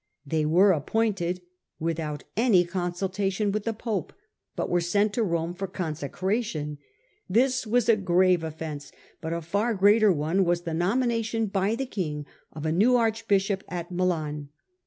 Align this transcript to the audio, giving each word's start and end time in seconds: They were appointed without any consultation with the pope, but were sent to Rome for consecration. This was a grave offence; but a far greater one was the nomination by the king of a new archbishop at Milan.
They 0.25 0.47
were 0.47 0.71
appointed 0.71 1.41
without 1.77 2.23
any 2.35 2.65
consultation 2.65 3.51
with 3.51 3.65
the 3.65 3.71
pope, 3.73 4.11
but 4.55 4.67
were 4.67 4.81
sent 4.81 5.13
to 5.13 5.23
Rome 5.23 5.53
for 5.53 5.67
consecration. 5.67 6.79
This 7.29 7.67
was 7.67 7.87
a 7.87 7.95
grave 7.95 8.43
offence; 8.43 8.91
but 9.21 9.31
a 9.31 9.43
far 9.43 9.75
greater 9.75 10.11
one 10.11 10.43
was 10.43 10.61
the 10.63 10.73
nomination 10.73 11.45
by 11.45 11.75
the 11.75 11.85
king 11.85 12.25
of 12.51 12.65
a 12.65 12.71
new 12.71 12.95
archbishop 12.95 13.63
at 13.69 13.91
Milan. 13.91 14.49